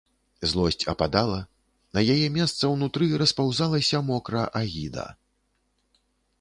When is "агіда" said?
4.65-5.07